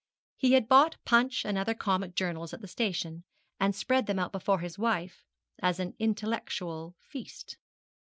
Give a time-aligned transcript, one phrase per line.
[0.35, 3.23] He had bought Punch and other comic journals at the station,
[3.59, 5.23] and spread them out before his wife
[5.59, 7.55] as an intellectual feast.